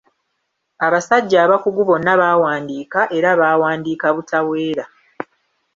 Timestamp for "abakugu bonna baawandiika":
1.45-3.01